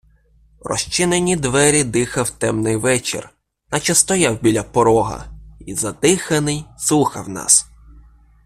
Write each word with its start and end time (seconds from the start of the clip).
В 0.59 0.65
розчинені 0.67 1.35
двері 1.35 1.83
дихав 1.83 2.29
темний 2.29 2.75
вечір, 2.75 3.29
наче 3.71 3.95
стояв 3.95 4.41
біля 4.41 4.63
порога 4.63 5.27
й, 5.59 5.75
задиханий, 5.75 6.65
слухав 6.77 7.29
нас. 7.29 7.67